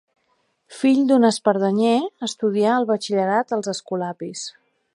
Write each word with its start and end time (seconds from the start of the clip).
Fill 0.77 1.01
d'un 1.11 1.27
espardenyer, 1.27 1.93
estudià 2.29 2.73
el 2.79 2.89
batxillerat 2.93 3.55
als 3.59 3.71
escolapis. 3.75 4.47